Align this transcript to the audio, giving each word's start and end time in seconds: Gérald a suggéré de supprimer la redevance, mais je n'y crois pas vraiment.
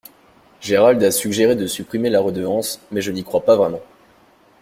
Gérald 0.61 1.03
a 1.03 1.11
suggéré 1.11 1.55
de 1.55 1.67
supprimer 1.67 2.09
la 2.09 2.19
redevance, 2.21 2.79
mais 2.89 3.01
je 3.03 3.11
n'y 3.11 3.23
crois 3.23 3.45
pas 3.45 3.55
vraiment. 3.55 3.81